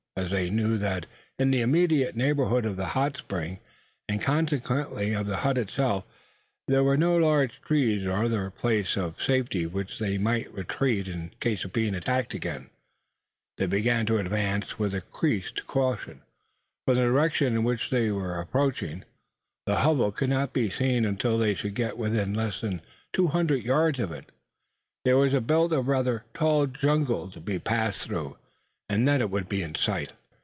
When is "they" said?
0.29-0.49, 9.99-10.17, 13.57-13.65, 17.89-18.11, 21.37-21.55